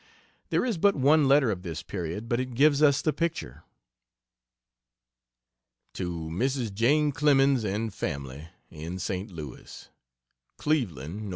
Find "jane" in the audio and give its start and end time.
6.73-7.11